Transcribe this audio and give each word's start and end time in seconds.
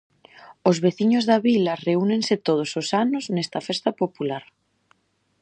Os 0.69 0.77
veciños 0.85 1.23
da 1.29 1.37
vila 1.47 1.73
reúnense 1.87 2.35
todos 2.47 2.69
os 2.81 2.87
anos 3.03 3.23
nesta 3.35 3.59
festa 3.67 3.89
popular. 4.01 4.43